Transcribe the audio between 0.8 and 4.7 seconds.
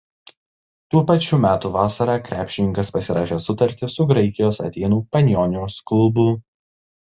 Tų pačių metų vasarą krepšininkas pasirašė sutartį su Graikijos